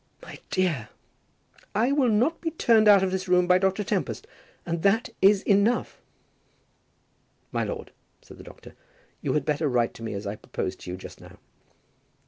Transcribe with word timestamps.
"My 0.23 0.39
dear!" 0.49 0.89
"I 1.75 1.91
will 1.91 2.09
not 2.09 2.41
be 2.41 2.49
turned 2.49 2.87
out 2.87 3.03
of 3.03 3.11
this 3.11 3.27
room 3.27 3.45
by 3.45 3.59
Dr. 3.59 3.83
Tempest; 3.83 4.25
and 4.65 4.81
that 4.81 5.09
is 5.21 5.43
enough." 5.43 6.01
"My 7.51 7.63
lord," 7.63 7.91
said 8.19 8.39
the 8.39 8.43
doctor, 8.43 8.73
"you 9.21 9.33
had 9.33 9.45
better 9.45 9.67
write 9.69 9.93
to 9.93 10.03
me 10.03 10.15
as 10.15 10.25
I 10.25 10.37
proposed 10.37 10.79
to 10.79 10.89
you 10.89 10.97
just 10.97 11.21
now." 11.21 11.37